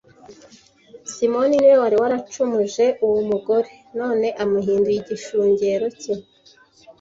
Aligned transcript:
Simoni 1.13 1.55
ni 1.59 1.67
we 1.71 1.75
wari 1.81 1.95
waracumuje 2.01 2.85
uwo 3.05 3.19
mugore 3.29 3.69
none 3.99 4.27
amuhinduye 4.43 4.97
igishungero 5.01 5.85
cye 6.01 6.13